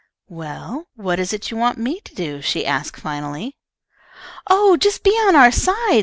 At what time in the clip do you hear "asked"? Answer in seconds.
2.65-2.97